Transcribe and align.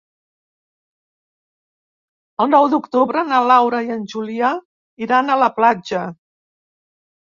El 2.45 2.51
nou 2.55 2.67
d'octubre 2.73 3.25
na 3.35 3.45
Laura 3.55 3.85
i 3.91 3.95
en 4.01 4.05
Julià 4.17 4.53
iran 5.09 5.31
a 5.31 5.41
la 5.47 5.55
platja. 5.63 6.07